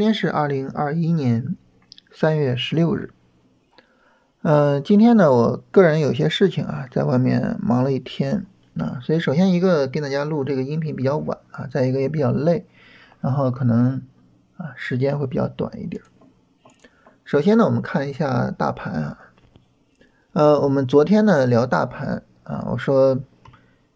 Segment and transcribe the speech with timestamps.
[0.00, 1.56] 今天是二零二一年
[2.10, 3.12] 三月十六日。
[4.40, 8.46] 呃，今天呢，我个人有些事情啊，在外面忙了一天
[8.78, 12.64] 啊，所以首先一个跟大家录这个音频比较晚啊，再一个也比较累，
[13.20, 14.00] 然后可能
[14.56, 16.02] 啊时间会比较短一点。
[17.22, 19.18] 首先呢，我们看一下大盘啊，
[20.32, 23.20] 呃，我们昨天呢聊大盘啊，我说。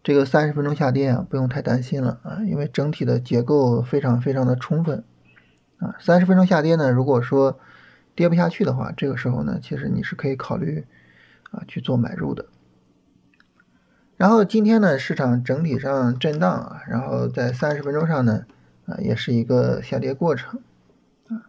[0.03, 5.03] 这个三十分钟下跌啊，不用太担心了啊，因为整体的结构非常非常的充分
[5.79, 5.95] 啊。
[5.99, 7.59] 三十分钟下跌呢，如果说
[8.15, 10.85] 跌不下去的话，这个时候呢，其实你是可以考虑
[11.51, 12.45] 啊去做买入的。
[14.17, 18.45] 然后今天呢，市场整体上震荡啊，然后在三十分钟上呢
[18.85, 20.61] 啊，也是一个下跌过程
[21.27, 21.43] 啊。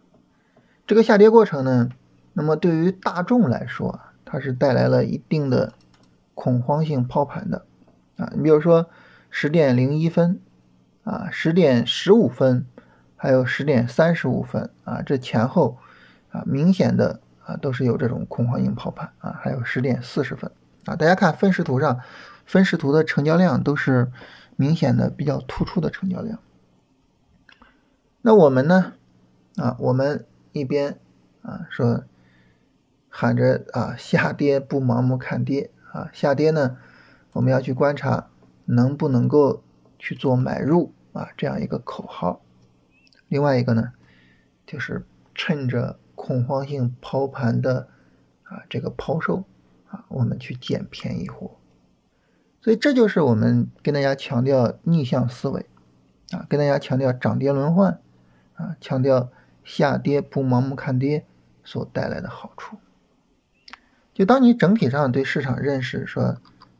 [0.85, 1.89] 这个下跌过程呢，
[2.33, 5.71] 那么对于大众来说啊，它是带来了一定的
[6.35, 7.65] 恐慌性抛盘的。
[8.17, 8.89] 啊，你比如说
[9.29, 10.41] 十点零一分，
[11.05, 12.65] 啊，十点十五分，
[13.17, 15.77] 还有十点三十五分，啊，这前后
[16.31, 20.51] 啊，明显的啊，都是有这种恐慌性抛盘啊，还有十点四十分，
[20.85, 21.99] 啊，大家看分时图上，
[22.45, 24.11] 分时图的成交量都是
[24.55, 26.39] 明显的比较突出的成交量。
[28.21, 28.93] 那我们呢，
[29.57, 30.97] 啊，我们一边
[31.41, 32.03] 啊说
[33.09, 36.77] 喊着啊下跌不盲目看跌啊，下跌呢。
[37.33, 38.29] 我们要去观察
[38.65, 39.61] 能不能够
[39.99, 42.41] 去做买入啊这样一个口号。
[43.27, 43.91] 另外一个呢，
[44.65, 47.87] 就是趁着恐慌性抛盘的
[48.43, 49.43] 啊这个抛售
[49.89, 51.51] 啊，我们去捡便宜货。
[52.61, 55.65] 所以这就是我们跟大家强调逆向思维
[56.31, 57.99] 啊，跟大家强调涨跌轮换
[58.55, 59.29] 啊，强调
[59.63, 61.25] 下跌不盲目看跌
[61.63, 62.77] 所带来的好处。
[64.13, 66.37] 就当你整体上对市场认识说。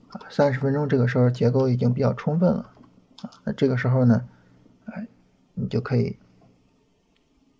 [0.09, 2.71] 啊，三十分钟这个时候结构已经比较充分了，
[3.23, 4.23] 啊，那这个时候呢，
[4.85, 5.05] 哎，
[5.53, 6.17] 你就可以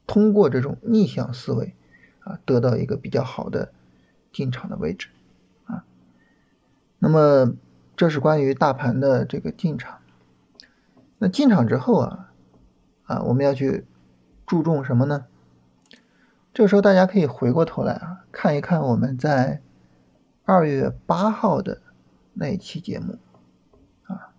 [0.08, 1.76] 通过这种逆向思维，
[2.22, 3.72] 啊，得到一个比较好的
[4.34, 5.10] 进场的位置，
[5.66, 5.86] 啊，
[6.98, 7.54] 那么
[7.96, 10.00] 这是关于大盘的这个进场。
[11.20, 12.32] 那进场之后啊，
[13.04, 13.86] 啊，我们要去
[14.48, 15.26] 注重什么呢？
[16.54, 19.62] 这个时候大家可以回过头来啊，看一看我们在
[20.46, 21.82] 二月八号的。
[22.40, 23.18] 那一期节目，
[24.04, 24.30] 啊，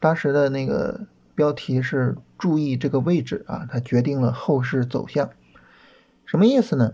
[0.00, 1.06] 当时的那个
[1.36, 5.30] 标题是“注意这个位置啊，它决定了后市走向”，
[6.26, 6.92] 什么意思呢？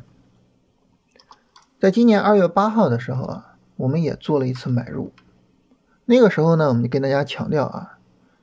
[1.81, 5.11] 在今年二月八号的时候啊，我们也做了一次买入，
[6.05, 7.99] 那个时候呢，我们就跟大家强调啊，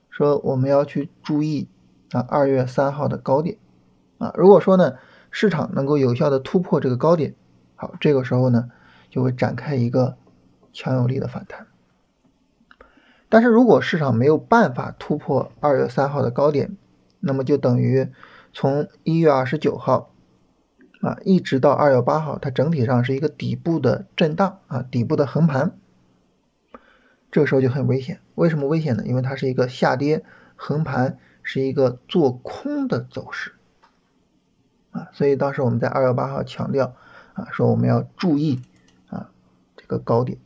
[0.10, 1.70] 说我们要去注意
[2.12, 3.56] 啊二月三号的高点
[4.18, 4.96] 啊，如果说呢
[5.32, 7.34] 市场能够有效的突破这个高点，
[7.78, 8.70] 好，这个时候呢
[9.10, 10.18] 就会展开一个。
[10.74, 11.66] 强有力的反弹，
[13.30, 16.78] 但是如果市场没有办法突破二月三号的高点，
[17.20, 18.10] 那么就等于
[18.54, 20.14] 从一月二十九号
[21.02, 25.78] 啊一直到二月八号，它整体上是一个底部的震荡啊，底部的横盘，
[27.32, 28.20] 这个时候就很危险。
[28.36, 29.04] 为什么危险呢？
[29.06, 30.24] 因为它是一个下跌
[30.56, 33.54] 横盘，是一个做空的走势
[34.92, 36.96] 啊，所以当时我们在二月八号强调
[37.34, 38.62] 啊，说我们要注意
[39.10, 39.32] 啊
[39.76, 40.38] 这个高点。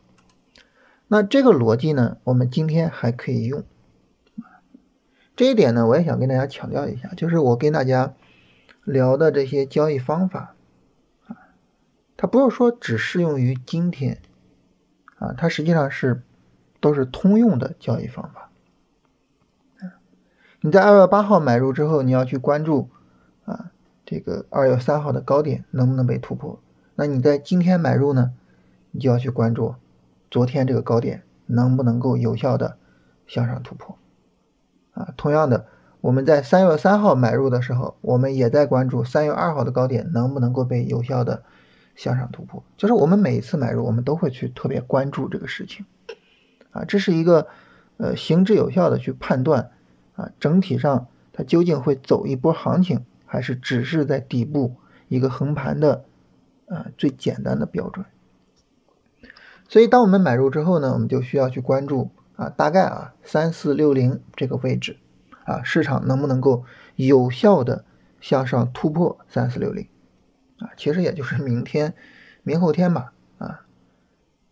[1.07, 3.63] 那这个逻辑呢，我们今天还可以用。
[5.36, 8.14] 这一点呢，我也想跟大家强调一下，就是我跟大家
[8.84, 10.56] 聊的这些交易方法
[11.28, 11.38] 啊，
[12.18, 14.22] 它不是说只适用于今天
[15.18, 16.22] 啊，它实际上是
[16.80, 18.50] 都是通用的交易方法。
[20.64, 22.90] 你在二月八号买入之后，你要去关注
[23.46, 23.72] 啊，
[24.06, 26.59] 这个二月三号的高点能不能被突破？
[26.94, 28.34] 那你在今天买入呢，
[28.92, 29.74] 你就要去关注。
[30.30, 32.78] 昨天这个高点能不能够有效的
[33.25, 33.98] 向上突破？
[34.94, 35.68] 啊，同样的，
[36.02, 41.44] 我们在三月三号买入的时候，我们也在关注三月二号的高点能不能够被有效的
[41.96, 42.63] 向上突破。
[42.78, 45.86] 就是我们每一次买入，我们都会去特别关注这个事情。
[46.71, 47.48] 啊，这是一个
[47.98, 49.71] 呃行之有效的去判断
[50.15, 54.75] 啊，整体上它究竟会走一波行情，还是只是在底部
[55.07, 56.06] 一个横盘的
[56.68, 58.06] 啊最简单的标准。
[59.68, 64.97] 所以，当我们买入之后呢，我们就需要去关注啊，大概啊三四六零这个位置，
[65.45, 66.65] 啊市场能不能够
[66.95, 67.85] 有效的
[68.19, 69.88] 向上突破三四六零，
[70.57, 71.93] 啊其实也就是明天、
[72.41, 73.67] 明后天吧，啊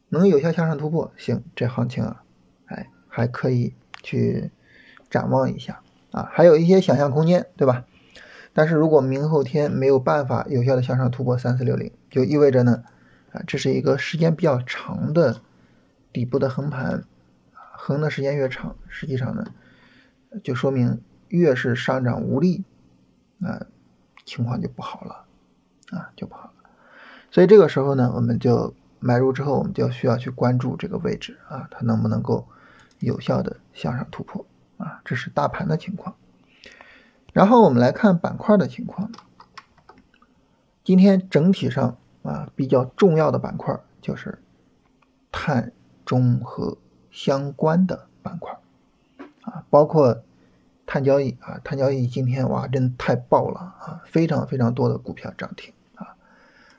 [0.09, 2.23] 能有效向上突破，行，这行情啊，
[2.67, 4.51] 哎还可以去
[5.09, 5.81] 展望一下
[6.11, 7.85] 啊，还有一些想象空间，对吧？
[8.53, 12.83] 但是如果明后天没有办法有效的向上突破三四六零，就意味着呢。
[13.31, 15.41] 啊，这是一个时间比较长的
[16.13, 17.03] 底部的横盘，
[17.89, 19.43] 横的时间越长，实际上呢，
[20.43, 22.63] 就说明越是上涨无力，
[23.41, 23.65] 啊，
[24.25, 25.25] 情况就不好了
[25.89, 26.69] 啊，就不好了。
[27.31, 32.47] 所以这个时候呢，我们就买入之后，我们就需要去关注这个位置啊，它能不能够
[32.99, 34.45] 有效的向上突破
[34.77, 35.01] 啊？
[35.03, 36.15] 这是大盘的情况。
[37.33, 39.11] 然后我们来看板块的情况。
[40.83, 44.37] 今天整体上啊，比较重要的板块就是
[45.31, 45.71] 碳
[46.05, 46.77] 中和
[47.11, 48.57] 相关的板块
[49.41, 50.23] 啊，包括
[50.85, 56.15] 碳交易啊，碳交易今天哇，真太爆了啊，非常非常多的股票涨停啊，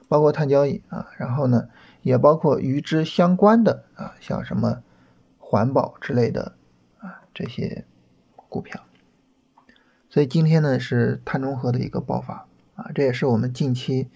[0.09, 1.69] 包括碳交易啊，然后呢，
[2.03, 4.83] 也包括与之相关的啊，像什么
[5.39, 6.55] 环保之类的
[6.99, 7.85] 啊这些
[8.35, 8.83] 股票。
[10.09, 14.09] 所以今天呢是碳中和的一个爆发啊，这也是我们近期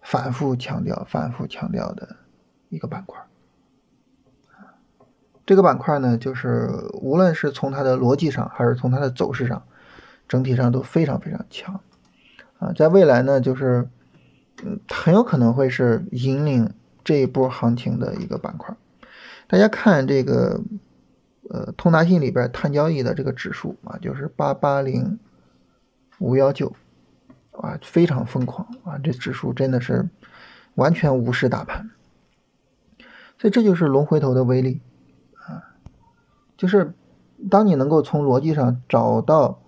[0.00, 2.16] 反复强调、反复强调的
[2.68, 3.20] 一个板块。
[5.46, 9.62] 这个板块呢，就是无论是从它的逻辑上，还是从它的走势上，
[10.28, 11.80] 整体上都非常非常强
[12.58, 12.72] 啊。
[12.76, 13.88] 在未来呢，就是
[14.64, 18.76] 嗯，很有可能会是引领这一波行情的一个板块。
[19.46, 20.60] 大家看这个。
[21.48, 25.20] 呃，通达信里边碳交易的这个指数啊，就是八八零
[26.18, 26.74] 五幺九，
[27.52, 28.98] 啊，非常疯狂啊！
[28.98, 30.08] 这指数真的是
[30.74, 31.88] 完全无视大盘，
[33.38, 34.80] 所以这就是龙回头的威力！
[36.56, 36.94] 就是
[37.50, 39.60] 当你能够从逻辑上找到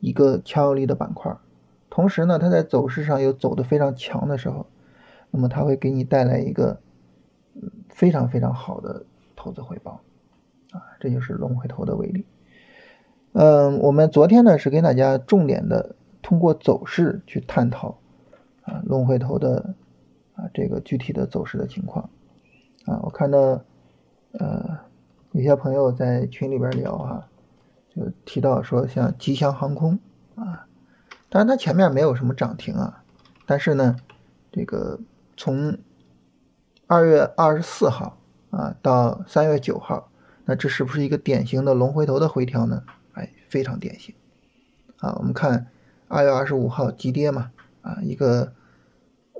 [0.00, 1.36] 一个强有力的板块，
[1.88, 4.66] 同时呢，它在走势上又走得非常强的时候，
[5.30, 6.80] 那么它会给你带来一个
[7.88, 10.00] 非常非常好的投资回报。
[10.72, 12.26] 啊，这就是龙回头的威力。
[13.32, 17.98] 嗯，我们昨天呢是给大家重点的通过走势去探讨
[18.62, 19.74] 啊龙回头的
[20.34, 22.10] 啊这个具体的走势的情况
[22.84, 23.00] 啊。
[23.04, 23.62] 我看到
[24.32, 24.78] 呃
[25.36, 27.28] 有些朋友在群里边聊啊，
[27.94, 29.98] 就提到说像吉祥航空
[30.34, 30.66] 啊，
[31.28, 33.04] 当然它前面没有什么涨停啊，
[33.44, 33.96] 但是呢
[34.50, 34.98] 这个
[35.36, 35.76] 从
[36.86, 38.18] 二月二十四号
[38.48, 40.10] 啊到三月九号。
[40.48, 42.84] 那这是不是一个典型的龙回头的回调呢？
[43.12, 44.14] 哎，非常典型
[45.00, 45.16] 啊！
[45.18, 45.66] 我们看
[46.06, 47.50] 二月二十五号急跌嘛，
[47.82, 48.52] 啊，一个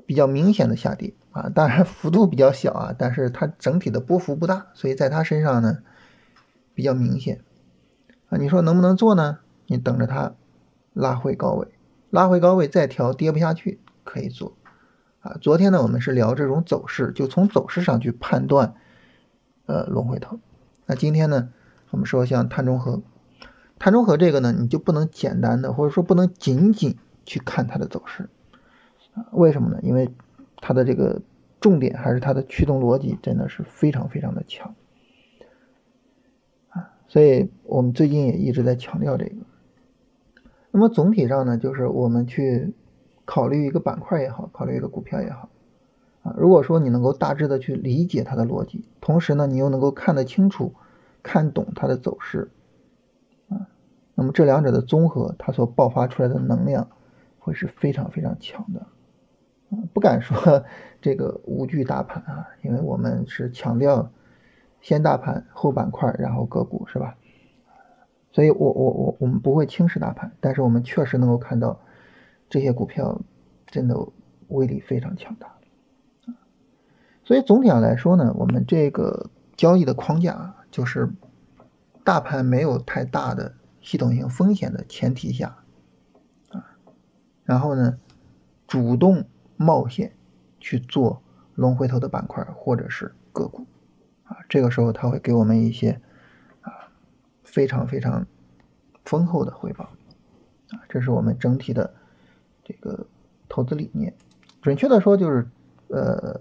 [0.05, 5.81] 比较明显的下跌啊，当然幅度比较小啊，但是它整体的波幅不大，所以在它身上呢
[6.73, 7.43] 比较明显
[8.31, 8.39] 啊。
[8.39, 9.41] 你说能不能做呢？
[9.67, 10.33] 你等着它
[10.95, 11.69] 拉回高位，
[12.09, 14.57] 拉回高位再调，跌不下去可以做
[15.21, 15.37] 啊。
[15.43, 18.73] 昨天呢，我们是聊这种走势，就从走势上去判断
[19.67, 20.39] 呃龙回头。
[20.87, 21.51] 那今天呢，
[21.91, 23.03] 我们说像碳中和，
[23.79, 26.97] 碳中和这个呢，你就不能简单的，或者说不能仅仅
[27.27, 28.31] 去看它的走势
[29.13, 29.27] 啊？
[29.33, 29.81] 为什么呢？
[29.83, 30.15] 因为
[30.67, 31.23] 它的这个
[31.61, 34.75] 重点还是它的驱动逻辑真的是非常非常的强
[36.71, 36.91] 啊！
[37.07, 39.37] 所以我们最近也一直在强调这个。
[40.73, 42.75] 那么总体上呢，就是我们去
[43.25, 45.49] 考虑一个板块也好，考虑一个股票也好。
[46.25, 50.75] 啊，如果说你能够大致的去理解它的逻辑，同时呢，你又能够看得清楚、
[51.23, 52.51] 看懂它的走势，
[53.51, 53.71] 啊，
[54.17, 56.89] 那么这两者的综合，它所爆发出来的能量
[57.39, 58.85] 会是非常非常强的。
[59.93, 60.65] 不敢说
[61.01, 64.11] 这个无惧大盘啊，因为我们是强调
[64.81, 67.17] 先大盘后板块，然后个股，是吧？
[68.33, 71.81] 所以我我我我们不会轻视大盘，但是我们确实能够看到
[72.49, 73.21] 这些股票
[73.67, 73.97] 真的
[74.49, 75.53] 威力非常强大。
[77.25, 81.11] 所以总体上来说呢，我们这个交易的框架就是
[82.05, 85.57] 大盘没有太大的系统性风险的前提下，
[86.51, 86.77] 啊，
[87.45, 87.99] 然后呢，
[88.69, 89.25] 主动
[89.57, 90.13] 冒险
[90.61, 91.23] 去做
[91.55, 93.67] 龙回头的板块或者是个股，
[94.25, 96.01] 啊，这个时候它会给我们一些
[96.61, 96.73] 啊
[97.45, 98.27] 非常非常
[99.05, 99.85] 丰厚的回报，
[100.71, 101.95] 啊，这是我们整体的
[102.65, 103.07] 这个
[103.49, 104.15] 投资理念，
[104.63, 105.49] 准确的说就是
[105.89, 106.41] 呃。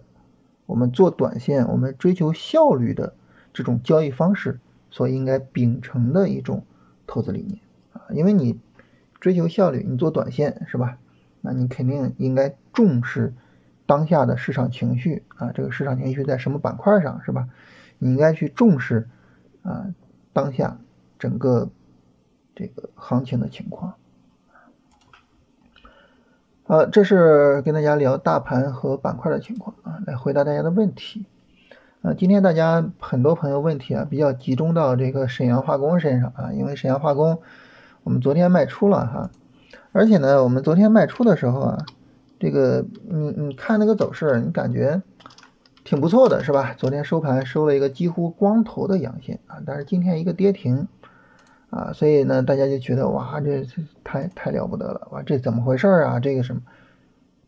[0.67, 3.13] 我们做短线，我们追求效率的
[3.53, 6.65] 这种交易方式所应该秉承的一种
[7.05, 7.61] 投资理念
[7.93, 8.59] 啊，因为你
[9.19, 10.97] 追求效率，你做短线是吧？
[11.41, 13.33] 那你肯定应该重视
[13.87, 17.47] 当下的市场情绪啊，这个市场情绪在什么板块上是吧？
[17.97, 19.09] 你应该去重视
[19.63, 19.87] 啊
[20.33, 20.77] 当下
[21.17, 21.69] 整个
[22.53, 23.95] 这个行情的情况。
[26.67, 31.25] 好，这是跟大家聊大盘和板块的情况啊，来回答大家的问题。
[32.01, 37.41] 啊，今天大家很多朋友问题啊，比较集中到这个沈阳化工身上啊，因为沈阳化工
[38.03, 39.29] 我们昨天卖出了哈，
[39.91, 41.85] 而且呢，我们昨天卖出的时候啊，
[42.39, 45.01] 这个你你看那个走势，你感觉
[45.83, 46.73] 挺不错的是吧？
[46.77, 50.87] 昨天收盘收了一个几乎光头的阳线啊，但是今天一个跌停
[51.69, 53.65] 啊，所以呢，大家就觉得哇，这
[54.03, 56.19] 太太了不得了，哇，这怎么回事啊？
[56.19, 56.61] 这个什么，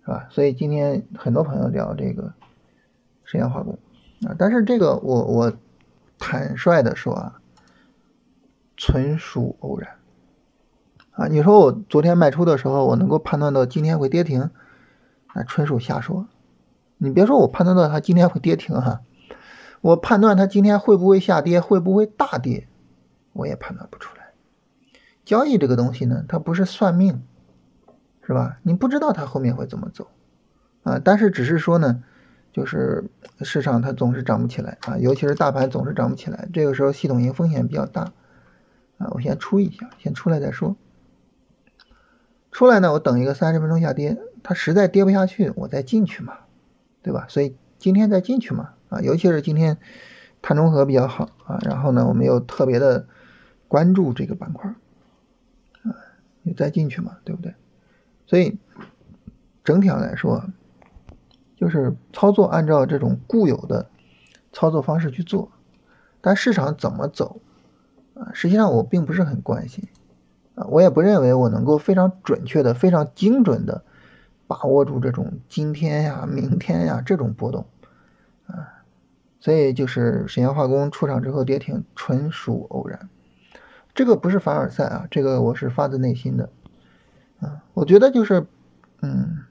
[0.06, 0.28] 是吧？
[0.30, 2.34] 所以今天很多朋友聊这个
[3.24, 3.78] 石岩化工
[4.28, 5.54] 啊，但是这个我我
[6.20, 7.40] 坦率的说啊，
[8.76, 9.92] 纯属偶然
[11.12, 11.28] 啊。
[11.28, 14.50] 你说我昨天卖出的时候，我能够判断到今天会跌停，
[15.38, 16.28] 那纯属瞎说。
[16.98, 19.02] 你别说我判断到它今天会跌停哈，
[19.82, 22.68] 我判断它今天会不会下跌，会不会大跌，
[23.34, 24.32] 我也判断不出来。
[25.24, 27.22] 交易这个东西呢，它不是算命，
[28.26, 28.58] 是吧？
[28.64, 30.08] 你不知道它后面会怎么走，
[30.82, 32.02] 啊，但是只是说呢，
[32.52, 38.12] 就是市场它总是涨不起来啊，尤其是大盘总是涨不起来，这个时候系统性风险比较大，
[38.98, 40.76] 啊，我先出一下，先出来再说。
[42.52, 46.38] 出来呢，我等一个三十分钟下跌，它实在跌不下去，我再进去嘛，
[47.04, 47.26] 对吧？
[47.28, 49.78] 所以今天再进去嘛，啊，尤其是今天
[50.42, 53.06] 碳中和比较好啊，然后呢，我们又特别的
[53.68, 54.74] 关注这个板块。
[55.84, 55.92] 啊
[56.44, 57.54] 你再进去嘛，对不对？
[58.26, 58.58] 所以
[59.66, 60.42] 整体上来说，
[61.58, 63.90] 就是操作按照这种固有的
[64.54, 65.52] 操作方式去做，
[66.22, 67.42] 但市场怎么走
[68.14, 68.32] 啊？
[68.34, 69.84] 实际上我并不是很关心
[70.56, 73.84] 啊，我也不认为我能够非常准确的、非常精准的
[74.48, 77.66] 把握住这种今天呀、明天呀这种波动
[78.48, 78.74] 啊。
[79.40, 83.08] 所以就是沈阳化工出场之后跌停，纯属偶然。
[83.94, 86.50] 这个不是凡尔赛啊，这个我是发自内心的，
[87.40, 88.46] 啊，我觉得就是，
[89.02, 89.46] 嗯，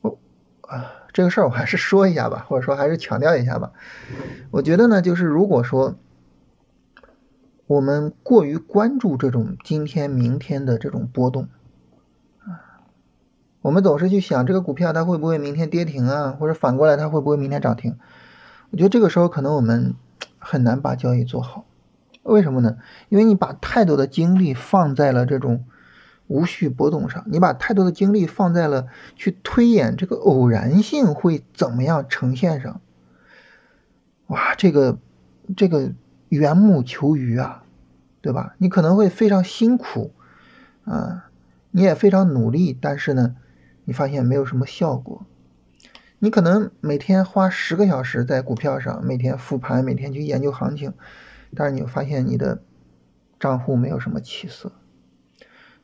[0.00, 0.18] 我
[0.62, 3.72] 啊，这个事儿我还是说一下吧，或者说还是强调一下吧。
[4.50, 5.96] 我觉得呢，就是如果说
[7.66, 11.48] 我们过于关注这种今天、明天的这种波动，
[13.64, 17.96] 我们总是去想这个股票它会不会明天跌停啊，或者反过来它会不会明天涨停？
[18.68, 19.94] 我觉得这个时候可能我们
[20.38, 21.64] 很难把交易做好。
[22.24, 22.76] 为什么呢？
[23.08, 25.64] 因为你把太多的精力放在了这种
[26.26, 32.82] 无序波动上，你把太多的精力放在了去推演这个偶然性会怎么样呈现上。
[34.26, 34.98] 哇，这个
[35.56, 35.92] 这个
[36.28, 37.62] 缘木求鱼啊，
[38.20, 38.56] 对吧？
[38.58, 40.12] 你可能会非常辛苦
[40.84, 41.30] 啊，
[41.70, 43.36] 你也非常努力，但是呢，
[43.84, 45.24] 你发现没有什么效果。
[46.18, 50.94] 你可能每天花十个小时在股票上，每天复盘，每天去研究行情。
[51.54, 52.62] 但是你发现你的
[53.38, 54.72] 账户没有什么起色，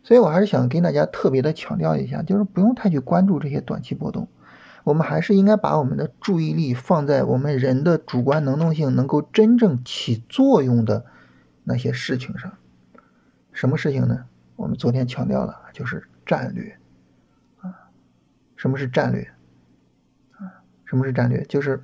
[0.02, 4.26] 所以我还是想跟大家特别的强调一下，就是不用太去关注这些短期波动，
[4.82, 11.04] 我们还是应该把我们的注意力放在我们人的主观能动性能够真正起作用的
[11.62, 12.54] 那些事情上。
[13.52, 14.24] 什么事情呢？
[14.56, 16.79] 我们昨天强调了，就是战略。
[18.60, 19.22] 什么是战略
[20.32, 20.60] 啊？
[20.84, 21.42] 什么是战略？
[21.44, 21.82] 就是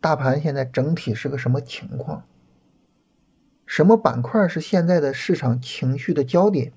[0.00, 2.24] 大盘现在整体是个什么情况？
[3.66, 6.72] 什么板块是现在的市场情绪的焦点？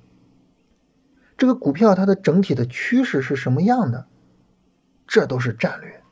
[1.38, 4.08] 这个股票它的整体的趋势是什么样的？
[5.08, 6.04] 这都是战略。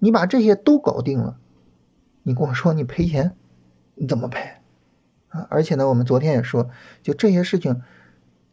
[0.00, 1.38] 你把这些都搞定了，
[2.24, 3.36] 你跟我说你赔钱，
[3.94, 4.40] 你怎么赔
[5.28, 5.46] 啊？
[5.48, 6.70] 而且呢，我们昨天也说，
[7.02, 7.82] 就这些事情，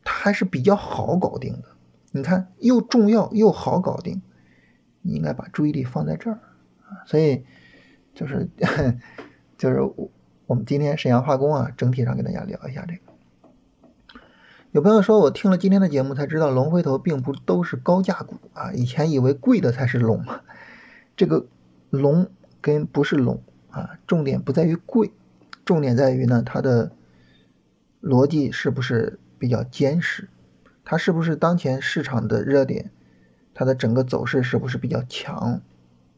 [0.04, 1.73] 它还是比较好搞定的。
[2.14, 4.22] 你看，又重要又好搞定，
[5.02, 6.40] 你应该把注意力放在这儿
[6.88, 7.04] 啊。
[7.06, 7.44] 所以，
[8.16, 8.48] 就是
[9.58, 10.10] 就是我。
[10.46, 14.20] 我们今天沈阳化工啊，整体上跟大家聊一下这个。
[14.72, 20.42] 有朋友说，我听了今天的节目才知道，龙回头并不都是高价股啊，以前以为贵的才是龙嘛。
[21.16, 21.48] 这个
[21.90, 22.30] 龙
[22.60, 23.42] 跟不是龙
[23.72, 25.14] 啊，重点不在于贵，
[25.64, 26.92] 重点在于呢，它的
[28.02, 30.30] 逻辑是不是比较坚实，
[30.86, 32.92] 它是不是当前市场的热点，
[33.54, 35.62] 它的整个走势是不是比较强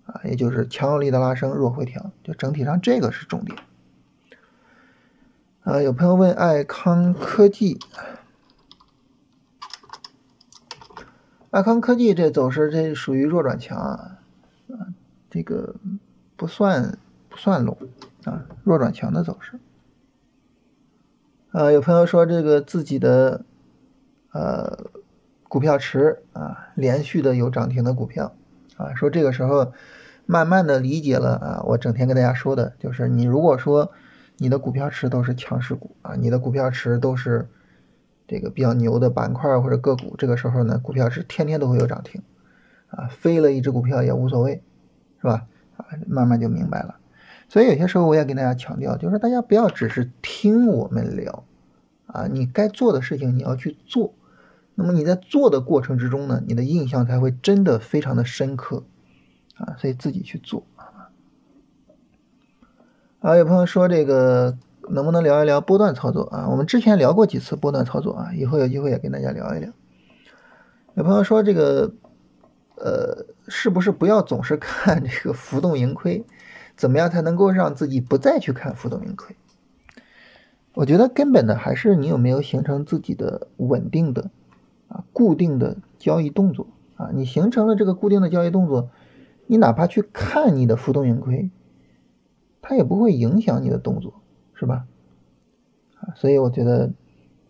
[0.05, 0.21] 啊？
[0.23, 3.57] 也就是强有力的拉升，弱回调，就整体上这个是重点。
[5.63, 7.79] 啊，有朋友问爱康科技，
[11.49, 14.17] 爱康科技这走势这属于弱转强啊，
[15.29, 15.75] 这个
[16.35, 16.97] 不算
[17.29, 17.77] 不算龙
[18.25, 19.59] 啊，弱转强的走势。
[21.51, 23.43] 啊，有朋友说这个自己的
[24.35, 24.77] 呃
[25.47, 28.35] 股票池啊，连续的有涨停的股票
[28.75, 29.71] 啊，说这个时候
[30.25, 33.91] 慢慢的理解了啊，我整天跟大家说的就是你如果说。
[34.37, 37.47] 你的股票池都是强势股啊，你的股票池都是
[38.27, 42.21] 这个比较牛的板块或者个股，这个时候呢，股票池天天都会有涨停，
[42.87, 44.61] 啊，飞了一只股票也无所谓，
[45.21, 45.47] 是吧？
[45.77, 46.97] 啊，慢慢就明白了。
[47.47, 51.45] 所以有些时候我也跟大家强调，就是大家不要只是听我们聊，
[52.07, 54.13] 啊，你该做的事情你要去做。
[54.75, 58.83] 那么你在做的过程之中呢，你的印象才会真的非常的深刻，
[59.55, 60.63] 啊，所以自己去做。
[63.19, 64.57] 啊，有朋友说这个
[64.89, 66.47] 能不能聊一聊波段操作啊？
[66.49, 69.71] 我们之前聊过几次波段操作啊，以后有机会也跟大家聊一聊。
[70.93, 71.93] 有朋友说这个，
[72.75, 76.23] 呃，是不是不要总是看 这个浮动盈亏？
[76.75, 79.35] 怎么样才能够让自己不再去看浮动盈亏？
[80.73, 84.29] 我觉得根本的还是你有没有形成自己的稳定的
[85.13, 87.11] 固定的交易动作啊？
[87.13, 88.89] 你形成了这个固定的交易动作，
[89.47, 91.49] 你哪怕去看你的浮动盈亏，
[92.61, 94.21] 它也不会影响你的动作，
[94.53, 94.85] 是吧？
[95.99, 96.93] 啊，所以我觉得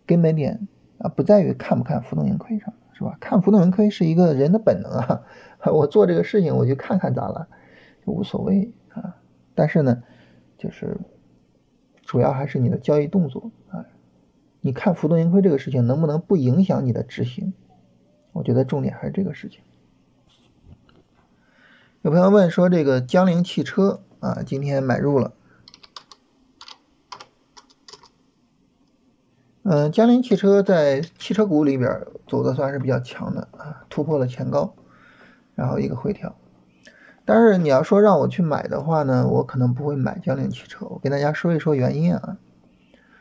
[0.06, 3.16] 根本点啊不在于看不看浮动盈亏上，是吧？
[3.20, 5.22] 看浮动盈亏是一个人的本能啊，
[5.72, 7.48] 我做这个事情我就看看咋了，
[8.04, 9.16] 就无所谓啊。
[9.54, 10.02] 但是呢，
[10.58, 10.96] 就是。
[12.08, 13.84] 主要还是你的交易动作啊，
[14.66, 17.54] 你看浮动盈亏这个事情能不能不影响你的执行？
[18.32, 19.60] 我觉得重点还是这个事情。
[22.02, 25.34] 有朋友问说，这个江铃汽车啊，今天买入了。
[29.62, 34.74] 嗯，江铃汽车在汽车股里边走的算是比较强的啊，突破了前高，
[35.54, 36.34] 然后一个回调。
[37.24, 40.86] 但是你要说让我去买的话呢，我可能不会买江铃汽车。
[40.86, 42.38] 我跟大家说一说原因啊。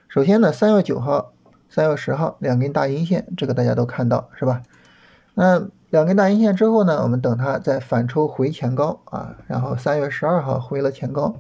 [0.08, 1.34] 首先呢，三月九号、
[1.70, 4.64] 三月十号两根大阴线，这个大家都看到是吧？
[5.34, 11.36] 那两根大阴线之后呢，我们等它再反抽回前高啊，然后三月十二号回了前高，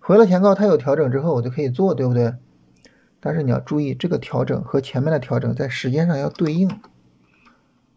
[0.00, 2.34] 回了前高它有调整之后，我就可以做，对不对？
[3.20, 6.70] 但是你要注意，这个调整和前面的调整在时间上要对应。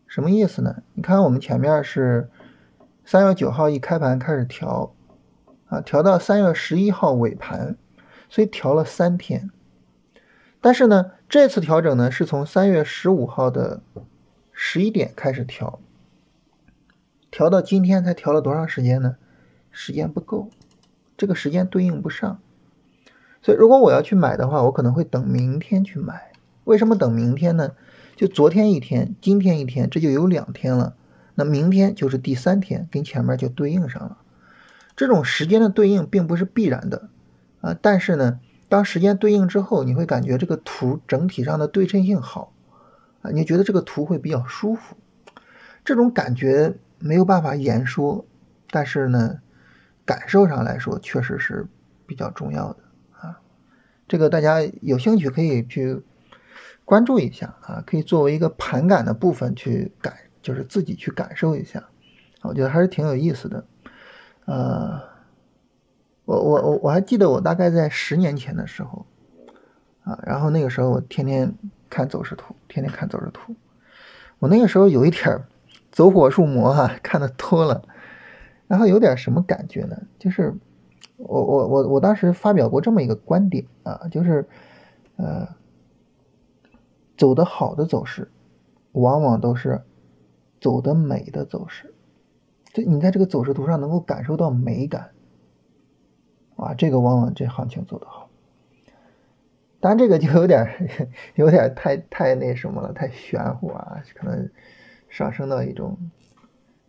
[0.07, 0.83] 什么意思呢？
[0.93, 2.29] 你看我们前面是。
[3.07, 4.91] 三月九号一开盘开始调，
[5.67, 7.75] 啊，调到三月十一号尾盘，
[8.29, 9.51] 所以调了三天。
[10.59, 13.81] 但是呢，这次调整呢是从三月十五号的
[14.51, 15.79] 十一点开始调，
[17.31, 19.17] 调到今天才调了多长时间呢？
[19.71, 20.49] 时间不够，
[21.17, 22.39] 这个时间对应不上。
[23.41, 26.31] 所以如果我要去买的话，我可能会等明天去买。
[26.63, 27.73] 为什么等明天呢？
[28.15, 30.95] 就昨天一天，今天一天，这就有两天了。
[31.35, 34.17] 那明天就是第三天，跟前面就对应上了。
[34.95, 37.09] 这种时间的对应并不是必然的
[37.59, 42.53] 啊，但是呢，当时间对应之后，你会感觉这个图整体上的对称性好
[43.21, 44.95] 啊，你觉得这个图会比较舒服。
[45.83, 48.25] 这种感觉没有办法言说，
[48.69, 49.39] 但是呢，
[50.05, 51.67] 感受上来说确实是
[52.05, 52.79] 比较重要的
[53.19, 53.39] 啊。
[54.07, 56.03] 这个大家有兴趣可以去
[56.83, 60.15] 关注一下啊，可以作为一个盘感的部分去感。
[60.45, 61.83] 就是自己去感受一下，
[62.43, 63.65] 我觉得还是挺有意思的。
[64.45, 65.01] 呃，
[66.25, 69.05] 我我我我还记得我大概在十年前的时候
[70.03, 71.53] 啊，然后那个时候我天天
[71.89, 73.55] 看走势图，天天看走势图。
[74.39, 75.43] 我那个时候有一点
[75.91, 77.83] 走火入魔哈，看的多了，
[78.67, 79.97] 然后有点什么感觉呢？
[80.19, 80.53] 就是
[81.17, 84.47] 我我我我当时发表过这么一个观点啊，就是
[85.15, 85.47] 呃，
[87.17, 88.29] 走的好的走势，
[88.91, 89.81] 往往都是。
[90.61, 91.93] 走的美的走势，
[92.73, 95.11] 就你在这个走势图上能够感受到美感，
[96.55, 98.29] 啊，这个往往这行情做得好。
[99.79, 100.67] 当然这个就有点
[101.35, 104.49] 有点太太那什么了，太玄乎啊，可能
[105.09, 105.97] 上升到一种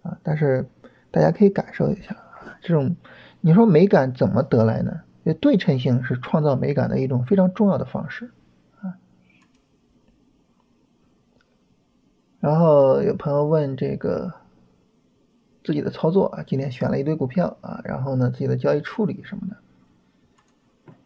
[0.02, 0.66] 啊，但是
[1.10, 2.16] 大家可以感受一下
[2.62, 2.96] 这种，
[3.40, 5.02] 你说美感怎么得来呢？
[5.40, 8.30] 对称性是创造美感的一种非常重要的方式
[8.80, 8.94] 啊。
[12.38, 14.32] 然后有朋友问这个
[15.66, 19.56] 自己的操作啊，今天选了一堆股票啊，然后呢自己的交易处理什么的，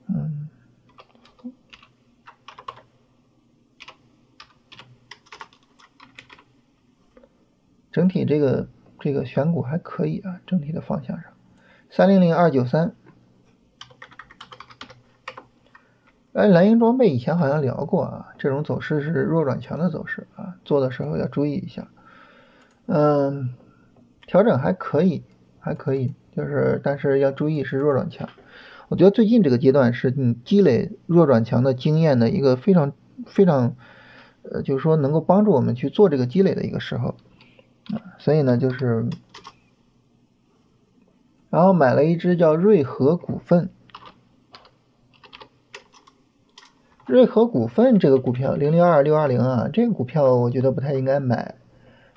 [0.09, 0.51] 嗯，
[7.91, 8.69] 整体这个
[8.99, 11.33] 这个选股还可以啊，整体的方向上，
[11.89, 12.95] 三零零二九三。
[16.35, 21.89] 哎，蓝鹰装备以前好像聊过啊，这种走势是弱转强的走势啊，做的时候要注意一下。
[22.87, 23.55] 嗯，
[24.31, 25.25] 调整还可以，
[25.59, 28.29] 还可以，就是但是要注意是弱转强。
[28.89, 32.93] 我觉得最近这个阶段是你积累弱转强的经验的一个非常
[33.27, 33.75] 非常，
[34.43, 37.17] 呃，就是说能够帮助我们去做这个积累的一个时候
[37.93, 39.09] 啊，所以呢就是，
[41.51, 43.69] 然后买了一只叫瑞和股份。
[47.05, 51.57] 瑞和股份这个股票零零二六二零啊，这个股票我觉得不太应该买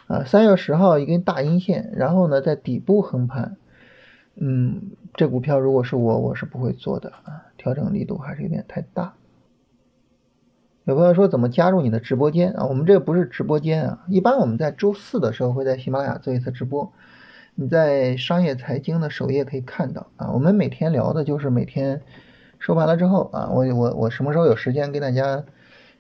[0.07, 0.23] 啊。
[0.23, 3.57] 三月十号一根大阴线，然后呢在底部横盘，
[4.35, 9.13] 嗯，这股票如果是我，我是不会做的啊，调整力度还是有点太大。
[10.85, 12.65] 有朋友说怎么加入你的直播间啊？
[12.65, 16.91] 我们这不是直播间啊，一般我们在周四的时候会在喜马拉雅做一次直播，
[17.55, 22.01] 你在商业财经的首页可以看到啊，我们每天聊的就是每天。
[22.59, 25.43] 收盘了之后啊，我我我什么时候有时间跟大家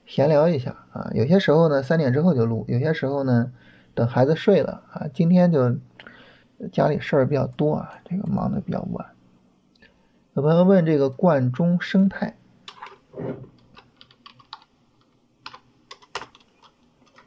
[0.05, 1.11] 闲聊一下啊？
[1.13, 3.51] 有些时候呢三点之后就录，有些时候呢
[3.93, 5.07] 等孩子睡了啊。
[5.13, 5.77] 今天就
[6.71, 9.07] 家里事儿比较多啊，这个忙的比较晚。
[10.33, 12.35] 有朋友问这个冠中生态，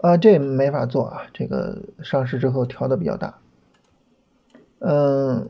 [0.00, 3.38] 啊，这没法做啊，这个上市之后调的比较大。
[4.80, 5.48] 嗯，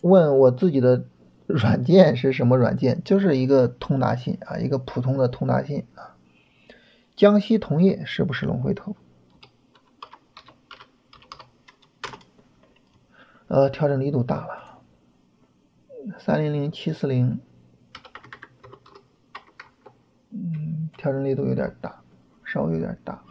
[0.00, 1.04] 问我自己的
[1.46, 3.02] 软件是什么软件？
[3.04, 6.16] 就是一个通达信啊，一个普通的通达信啊。
[7.14, 8.96] 江西铜业是不是龙回头？
[13.48, 14.80] 呃，调整力度大了。
[16.18, 17.40] 三零零七四零，
[20.30, 22.02] 嗯，调整力度有点大，
[22.44, 23.22] 稍微有点大。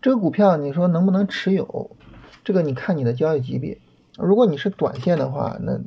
[0.00, 1.96] 这个股票你说能不能持有？
[2.44, 3.78] 这个你看你的交易级别。
[4.18, 5.80] 如果你是短线的话，那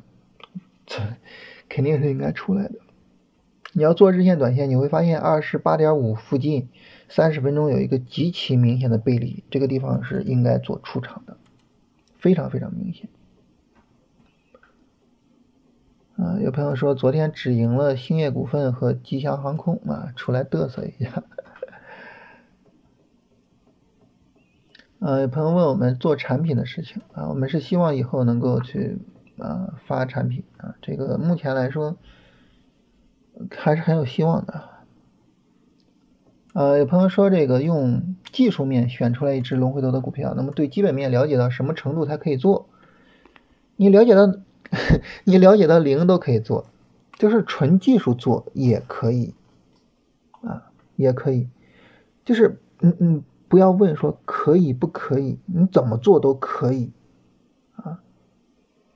[1.70, 2.80] 肯定是应该出来的。
[3.74, 6.70] 你要做日线、短线，你会发现二十八点五附近，
[7.10, 11.38] 三十分钟有一个极其明显的背离，这个地方是应该做出场的，
[12.18, 13.10] 非常非常明显。
[16.17, 21.23] 啊，有朋友说昨天只赢了兴业股份和吉祥航空啊，出来嘚瑟一下。
[24.99, 28.97] 呃，有朋友问我们做产品的事情啊，我们是希望以后能够去
[29.38, 31.97] 啊发产品啊，这个目前来说
[33.51, 34.69] 还是很有希望的。
[36.54, 42.69] 呃，有朋友说这个用技术面选出来一只龙回头的股票，那么对基本面了解到什么程度才可以做？
[43.75, 44.34] 你了解到？
[45.24, 46.66] 你了解到零都可以做，
[47.14, 49.34] 就是纯技术做也可以，
[50.42, 51.48] 啊，也可以，
[52.24, 56.92] 就是嗯嗯，不要问说可以不可以，你怎么做都可以，
[57.76, 58.00] 啊，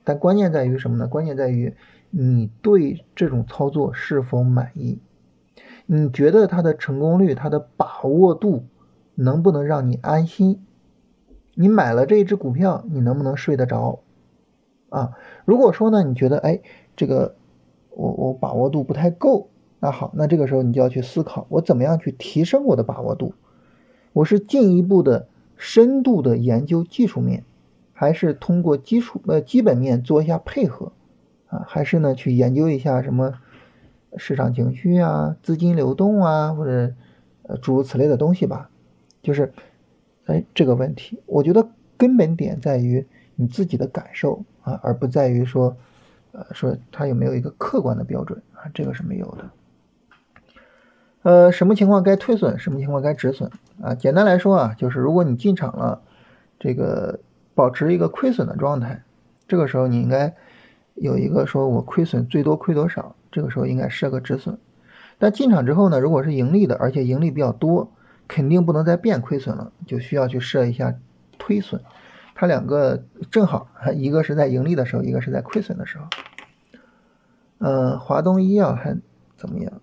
[0.04, 1.08] 但关键在于什么呢？
[1.08, 1.74] 关键在于
[2.10, 4.98] 你对这种操作是否满意，
[5.86, 8.64] 你觉得它的成功率、它的把握度
[9.14, 10.64] 能不能让你安心？
[11.54, 14.00] 你买了这一只股票，你能不能睡得着？
[14.90, 16.60] 啊，如果说呢，你觉得哎，
[16.94, 17.34] 这个
[17.90, 19.48] 我我把握度不太够，
[19.78, 23.32] 那好，那这个时候你就要去思考，我怎么样去提升我的把握度？
[24.12, 27.44] 我是进一步的深度的研究技术面，
[27.92, 30.92] 还是通过基础呃基本面做一下配合
[31.46, 31.64] 啊？
[31.66, 33.34] 还是呢去研究一下什么
[34.16, 36.92] 市场情绪啊、资金流动啊，或者
[37.44, 38.68] 呃诸如此类的东西吧？
[39.22, 39.52] 就是
[40.26, 43.06] 哎这个问题，我觉得根本点在于
[43.40, 44.44] 你自己的感受。
[44.62, 45.74] 啊，而不在于说，
[46.32, 49.50] 呃，说它有没有一个客观的标准啊，这个是没有的。
[51.22, 53.50] 呃，什么情况该退损，什么情况该止损
[53.82, 53.94] 啊？
[53.94, 56.02] 简单来说啊，就是如果你进场了，
[56.58, 57.20] 这个
[57.54, 59.02] 保持一个亏损的状态，
[59.48, 60.34] 这个时候你应该
[60.94, 64.58] 有一个说我亏损最多亏多少，这个时候应该设个止损。
[65.18, 67.90] 但进场之后呢，如果是盈利的，而且盈利比较多，
[68.28, 70.94] 肯定不能再变亏损了，就需要去设一下
[71.38, 71.80] 推损。
[72.40, 76.06] 它两个正好， 一个是在盈利的时候，一个是在亏损的时候。
[77.58, 78.96] 嗯，华东医药还
[79.36, 79.78] 怎么样？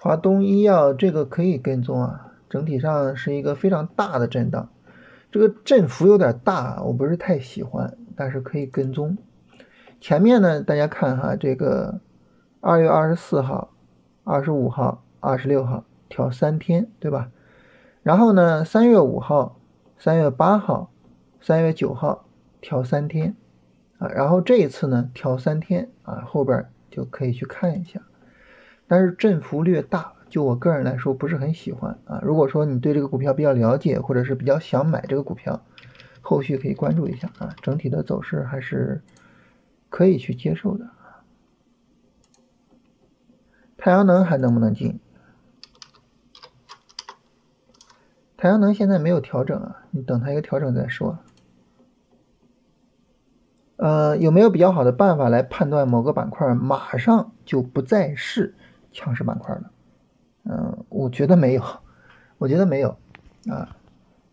[0.00, 4.68] 华东医药这个可以跟踪啊，整体上是一个非常大的震荡，
[5.30, 9.16] 这个振幅有点大，我不是太喜欢，但是可以跟踪。
[10.00, 12.00] 前面呢，大家看哈，这个
[12.60, 13.72] 二月二十四号、
[14.24, 17.30] 二十五号、二十六号调三天，对吧？
[18.02, 19.60] 然后呢，三月五号、
[19.96, 20.90] 三月八号、
[21.40, 22.26] 三月九号
[22.60, 23.36] 调三天，
[23.98, 28.00] 啊，然后这一次呢调三天啊，后边就可以去看一下，
[28.88, 32.20] 但是振幅略大，就我个人来说不是很喜欢啊。
[32.24, 35.62] 如果说你对这个股票比较了解，或者是比较想买这个股票，
[36.20, 39.00] 后续可以关注一下啊，整体的走势还是
[39.88, 40.90] 可以去接受的。
[43.76, 44.98] 太阳能还能不能进？
[48.42, 51.16] 太阳能现在没有调整啊，你等它一个调整再说。
[53.76, 58.56] 呃，有没有比较好的办法来判断某个板块马上就不再是
[58.90, 59.70] 强势板块了？
[60.42, 61.62] 嗯，我觉得没有，
[62.38, 62.96] 我觉得没有
[63.48, 63.76] 啊。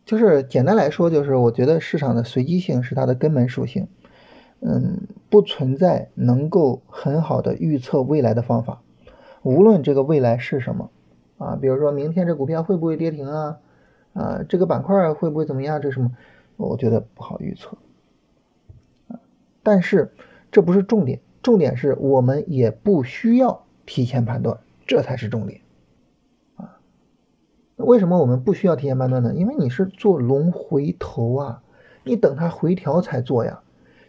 [0.05, 3.87] 就是简单来说，就是我觉得市场的随机性是它的根本属性。
[4.61, 8.81] 嗯，不存在能够很好的预测未来的方法，
[9.43, 10.89] 无论这个未来是什么
[11.37, 13.59] 啊，比如说明天这股票会不会跌停啊？
[14.19, 15.79] 啊，这个板块会不会怎么样？
[15.82, 16.12] 这什么？
[16.58, 17.77] 我觉得不好预测。
[19.63, 20.12] 但是
[20.51, 25.62] 这不是重点，重点是我们也不需要提前判断，这才是重点。
[26.58, 26.79] 啊，
[27.77, 29.34] 为什么我们不需要提前判断呢？
[29.34, 31.63] 因为你是做龙回头啊，
[32.03, 33.62] 你等它回调才做呀。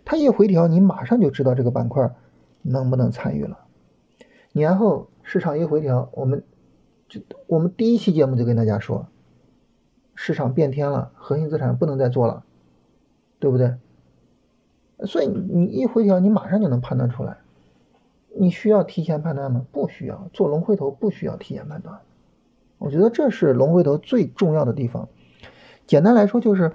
[0.05, 2.11] 它一回调，你马上就知道这个板块
[2.63, 3.59] 能不能参与了。
[4.53, 6.43] 年后市场一回调，我们
[7.09, 9.07] 就我们第一期节目就跟大家说，
[10.23, 12.45] 市场变天了，核心资产不能再做了，
[13.39, 13.77] 对不对？
[15.07, 17.39] 所以你一回调，你马上就能判断出来。
[18.39, 19.65] 你需要提前判断吗？
[19.73, 20.29] 不需要。
[20.35, 22.01] 做龙回头不需要提前判断。
[22.77, 25.09] 我觉得这是龙回头最重要的地方。
[25.87, 26.73] 简单来说就是。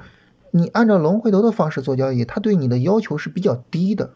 [0.51, 4.11] 你按照龙回头的方式做交易，它对你的要求是比较低的，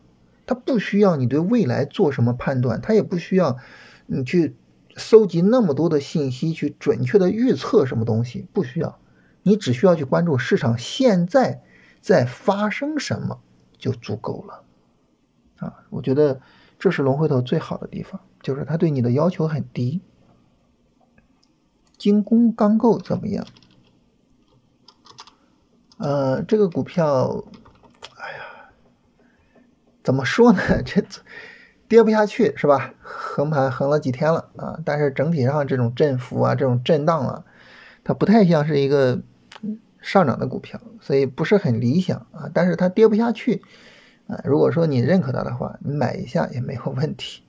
[0.45, 3.57] 它不需要你对未来做什么判断，它也不需要
[4.05, 4.55] 你去
[4.95, 8.99] 搜集那么多的信息去准确的预测什么东西，不需要，
[9.43, 11.61] 你只需要去关注市场现在
[12.01, 13.41] 在发生什么
[13.77, 14.63] 就足够了。
[15.57, 16.41] 啊，我觉得
[16.77, 20.01] 这是龙回头最好的地方，就是它对你的要求很低。
[21.97, 23.45] 精工钢构怎么样？
[25.97, 27.43] 呃，这个股票，
[28.15, 28.71] 哎呀，
[30.01, 30.81] 怎么说呢？
[30.83, 31.03] 这
[31.89, 32.93] 跌不下去是吧？
[33.01, 37.43] 横盘横了几天了啊，但是整体上这种振幅啊，这种震荡啊，
[38.03, 39.21] 它不太像是一个
[40.01, 42.49] 上涨的股票，所以不是很理想啊。
[42.53, 43.61] 但是它跌不下去
[44.27, 47.43] 啊，如果说你认可它的话，你买一下也没有问题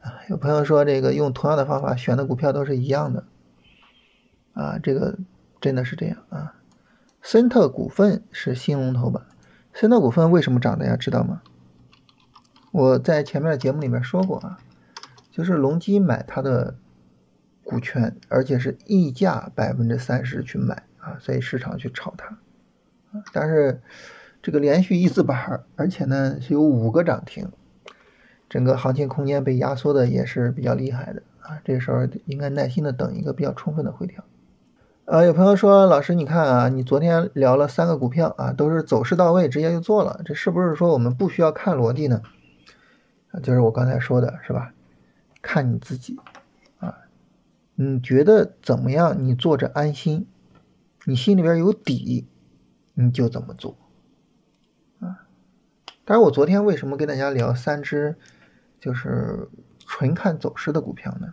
[0.00, 0.20] 啊。
[0.28, 3.24] 有朋友说这个用同样的方法选的股票都是一样的
[4.52, 5.18] 啊，这个
[5.60, 6.54] 真的是这样啊。
[7.22, 9.26] 森特股份是新龙头吧？
[9.74, 10.78] 森特股份为什么涨？
[10.78, 11.42] 大家知道吗？
[12.72, 14.58] 我在前面的节目里面说过啊，
[15.30, 16.76] 就是隆基买它的
[17.64, 22.38] 股权，而且是溢价百分之三十去买啊，所以市场去炒它。
[23.32, 23.80] 但是
[24.42, 27.48] 这个连续一字板，而且呢是有五个涨停，
[28.48, 31.60] 整个行情空间被压缩的也是比较厉害的啊。
[31.64, 34.24] 这时候应该耐心的等一个比较充分的回调。
[35.06, 42.22] 呃，有朋友说，老师，你看啊，你昨天聊了三个股票啊，都是走势到位，直接就做了，这是不是说我们不需要看逻辑呢？
[43.42, 44.72] 就是我刚才说的是吧？
[45.42, 46.16] 看你自己，
[47.82, 49.24] 你觉得怎么样？
[49.24, 50.26] 你做着安心，
[51.06, 52.26] 你心里边有底，
[52.92, 53.74] 你就怎么做
[54.98, 55.24] 啊？
[56.04, 58.16] 当然，我昨天为什么跟大家聊三只
[58.78, 59.48] 就是
[59.86, 61.32] 纯看走势的股票呢？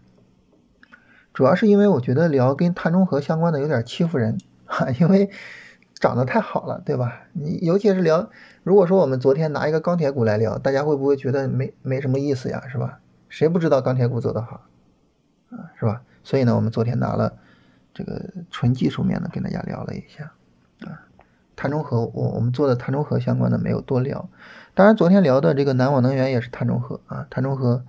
[1.34, 5.30] 主要是因为我觉得聊跟碳中和相关的有点欺负人哈，因为
[5.96, 7.28] 涨得太好了，对吧？
[7.34, 8.30] 你尤其是聊，
[8.64, 12.70] 如果说我们昨天拿一个钢铁股来聊，大家会不会觉得没没什么意思呀？
[12.70, 13.02] 是吧？
[13.28, 14.62] 谁不知道钢铁股走得好
[15.50, 15.76] 啊？
[15.78, 16.04] 是吧？
[16.28, 17.38] 所以呢，我们昨天拿了
[17.94, 20.34] 这个纯技术面的跟大家聊了一下
[20.82, 21.08] 啊，
[21.56, 24.30] 碳中和我我们做的碳中和相关的没有多聊，
[24.74, 27.86] 当然昨天聊的这个南网能源也是碳中和啊，碳中和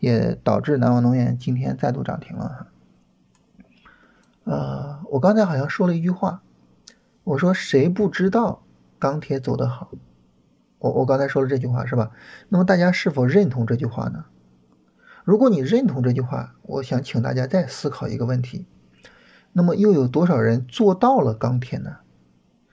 [0.00, 2.66] 也导致南网能源今天再度涨停了。
[4.44, 6.42] 呃，我刚才好像说了一句话，
[7.24, 8.60] 我说谁不知道
[8.98, 9.90] 钢铁走得好？
[10.78, 12.10] 我我刚才说了这句话是吧？
[12.50, 14.26] 那么大家是否认同这句话呢？
[15.28, 18.64] 如果你认同这句话，我想请大家再思考一个问题：
[19.52, 21.98] 那么又有多少人做到了钢铁呢？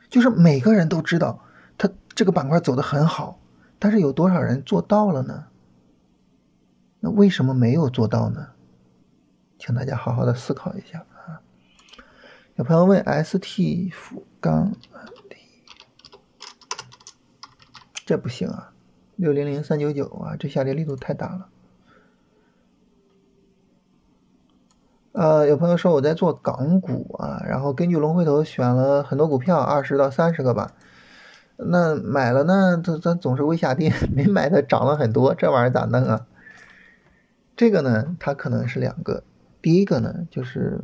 [0.09, 1.43] 就是每个人都知道
[1.77, 3.41] 它这个板块走得很好，
[3.77, 5.47] 但是有多少人做到了呢？
[7.01, 8.47] 那为什么没有做到呢？
[9.59, 11.43] 请大家好好的思考一下啊。
[12.55, 14.71] 有朋友问：ST 富钢，
[18.05, 18.71] 这不行啊！
[19.17, 21.49] 六零零三九九啊，这下跌力度太大了。
[25.15, 30.73] 呃，有朋友说我在做港股啊，然后根据龙回头选了很多股票，二十到三十个吧。
[31.56, 36.28] 那买了呢，它它总是微下跌；没买它涨了很多，这玩意儿咋弄啊？
[37.56, 39.23] 这个呢，它可能是两个。
[39.62, 40.82] 第一个呢，就是。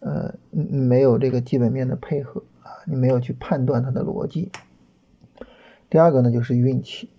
[0.00, 4.52] 呃，你你没有这个基本面的配合啊，你没有去判断它的逻辑。
[5.90, 7.10] 第二个呢，就是运气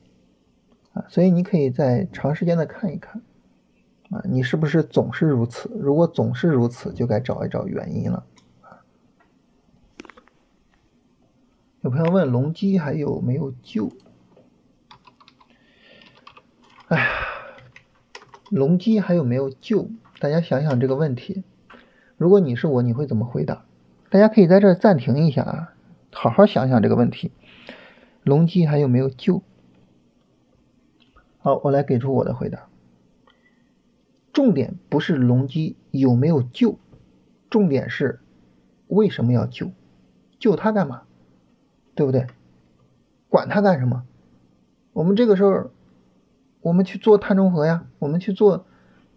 [0.94, 3.22] 啊，所以你可以在长时间的看一看
[4.10, 5.70] 啊，你是不是总是如此？
[5.80, 8.26] 如果总是如此，就该找一找原因了
[8.62, 8.82] 啊。
[11.82, 13.92] 有朋友问隆基还有没有救？
[16.88, 17.06] 哎呀，
[18.50, 19.90] 隆基还有没有救？
[20.20, 21.44] 大家想想这个问题。
[22.18, 23.64] 如果你是我，你会怎么回答？
[24.10, 25.74] 大家可以在这暂停一下啊，
[26.12, 27.32] 好好想想这个问题。
[28.24, 29.44] 隆基还有没有救？
[31.38, 32.69] 好，我来给出我的回答。
[34.40, 36.80] 重点不是隆基有没有救，
[37.50, 38.22] 重点是
[38.88, 39.74] 为什么要救？
[40.40, 41.02] 救它干嘛？
[41.94, 42.26] 对不对？
[43.28, 44.06] 管它干什么？
[44.94, 45.72] 我们这个时候，
[46.62, 48.66] 我们去做碳中和呀，我们去做。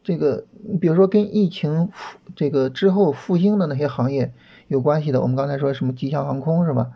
[0.03, 0.45] 这个，
[0.81, 1.91] 比如说跟疫情
[2.35, 4.35] 这个之后复兴的那些行业
[4.67, 6.91] 有关系的，我们刚才说什么吉祥航空是吧？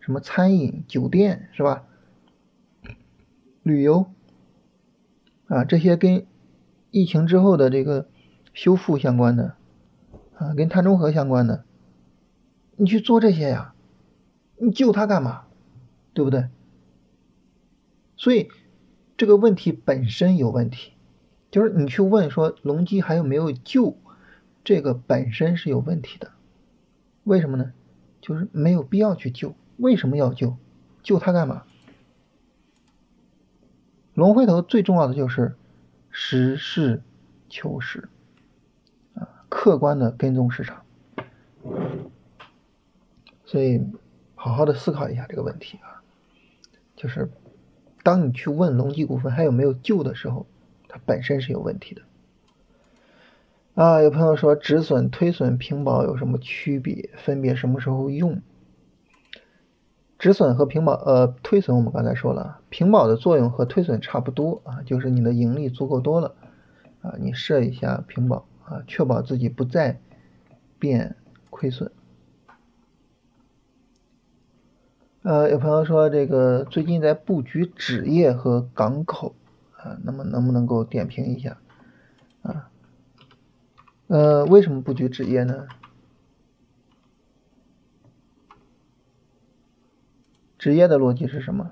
[0.00, 1.84] 什么餐饮、酒店是吧？
[3.62, 4.06] 旅游
[5.48, 6.24] 啊，这些跟
[6.96, 8.08] 疫情之后的这个
[8.54, 9.54] 修复相关的
[10.34, 11.62] 啊，跟碳中和相关的，
[12.76, 13.74] 你去做这些呀，
[14.56, 15.42] 你救它干嘛？
[16.14, 16.48] 对不对？
[18.16, 18.48] 所以
[19.18, 20.92] 这个问题本身有问题，
[21.50, 23.98] 就是你去问说隆基还有没有救，
[24.64, 26.30] 这个本身是有问题的。
[27.24, 27.74] 为什么呢？
[28.22, 29.54] 就是没有必要去救。
[29.76, 30.56] 为什么要救？
[31.02, 31.64] 救它干嘛？
[34.14, 35.56] 龙回头最重要的就是
[36.18, 37.02] 实事
[37.46, 38.08] 求是
[39.12, 40.82] 啊，客观的跟踪市场。
[43.44, 43.84] 所以
[44.34, 46.00] 好好的思考一下这个问题啊，
[46.96, 47.30] 就是
[48.02, 50.46] 当你去问隆基股份还有没有救的时候，
[50.88, 52.00] 它本身是有问题的。
[53.74, 57.10] 啊，有朋友说止损、推损、平保有什么区别？
[57.18, 58.40] 分别什么时候用？
[60.18, 66.34] 止损和平保，呃，推损我们刚才说了，平保的作用和推损差不多啊，就是你的盈利足够多了
[67.02, 70.00] 啊，你设一下平保啊，确保自己不再
[70.78, 71.16] 变
[71.50, 71.92] 亏损。
[75.22, 79.34] 呃，有朋友说这个最近在布局纸业和港口
[79.76, 81.58] 啊，那么能不能够点评一下
[82.42, 82.70] 啊？
[84.06, 85.66] 呃，为什么布局纸业呢？
[90.66, 91.70] 职业的逻辑是什么？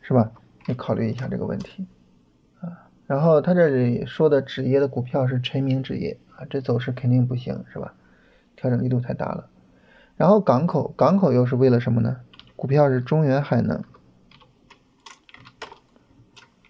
[0.00, 0.32] 是吧？
[0.66, 1.86] 你考虑一下这个问题
[2.60, 2.90] 啊。
[3.06, 7.94] 然后他这里说的纸业的股票是晨明纸业啊，这走势肯定不行，是吧？
[8.56, 9.48] 调整力度太大了。
[10.16, 12.22] 然后港口，港口又是为了什么呢？
[12.56, 13.84] 股票是中原海能，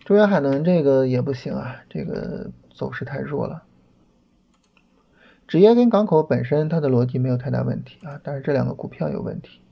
[0.05, 2.51] 中原海能这个也不行啊，这个。
[2.75, 3.63] 走势太弱了，
[5.49, 9.63] 纸业跟港口本身它的逻辑没有太大问题啊，但是这两个股票有问题。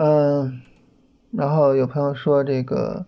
[0.00, 0.60] 嗯，
[1.32, 3.04] 然后有朋友说这个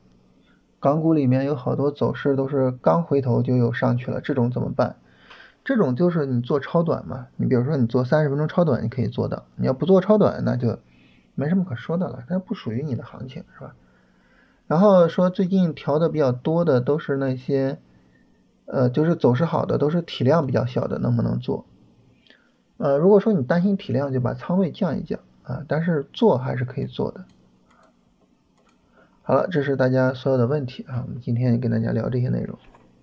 [0.80, 4.96] 港股里面有好多走势都是刚回头就又上去了，这种怎么办？
[5.62, 10.80] 这种就是你做超短嘛，你比如说你做三十分钟超短，你可以做到；你要不做超短，那就
[11.36, 13.76] 没什么可说的了，它不属于你的行情，是吧？
[14.66, 17.78] 然后说最近调的比较多的都是那些，
[18.66, 21.66] 呃，就是走势好的，都是体量比较小的，能不能做？
[22.78, 25.20] 呃，如果说你担心体量，就把仓位降一降
[25.50, 27.24] 啊，但是做还是可以做的。
[29.22, 32.58] 好了，这是大家所有的问题啊，我们今天跟大家聊这些内容。